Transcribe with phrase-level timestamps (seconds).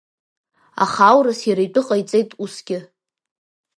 [0.83, 2.79] Аха аурыс иара итәы ҟаиҵеит усгьы.